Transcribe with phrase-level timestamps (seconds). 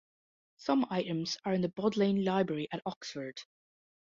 [0.57, 3.39] Some items are in the Bodleian library at Oxford.